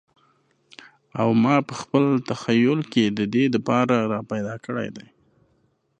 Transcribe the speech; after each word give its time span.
او 1.19 1.29
ماپه 1.43 1.73
خپل 1.81 2.05
تخیل 2.29 2.79
کی 2.91 3.03
ددې 3.17 3.43
د 3.51 3.55
پاره 3.67 3.97
را 4.11 4.19
پیدا 4.31 4.55
کړی 4.65 4.89
دی 4.95 5.07